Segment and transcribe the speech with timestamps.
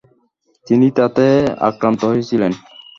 [0.67, 1.25] তিনি তাতে
[1.69, 2.51] আক্রান্ত হয়েছিলেন।